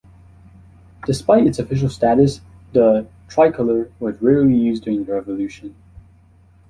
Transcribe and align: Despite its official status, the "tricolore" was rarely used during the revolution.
Despite 1.05 1.45
its 1.45 1.59
official 1.59 1.87
status, 1.87 2.41
the 2.73 3.05
"tricolore" 3.29 3.91
was 3.99 4.19
rarely 4.19 4.55
used 4.57 4.83
during 4.85 5.03
the 5.05 5.13
revolution. 5.13 5.75